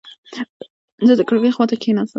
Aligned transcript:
زه 1.07 1.13
د 1.19 1.21
کړکۍ 1.29 1.51
خواته 1.55 1.75
کېناستم. 1.83 2.09